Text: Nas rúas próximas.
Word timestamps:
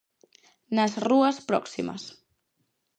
Nas 0.75 0.93
rúas 1.09 1.37
próximas. 1.49 2.03